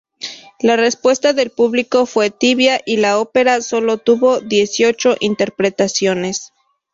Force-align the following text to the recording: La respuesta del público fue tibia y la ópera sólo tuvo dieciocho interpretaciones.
La 0.61 0.77
respuesta 0.77 1.31
del 1.33 1.51
público 1.51 2.07
fue 2.07 2.31
tibia 2.31 2.79
y 2.83 2.97
la 2.97 3.19
ópera 3.19 3.61
sólo 3.61 3.99
tuvo 3.99 4.39
dieciocho 4.41 5.15
interpretaciones. 5.19 6.53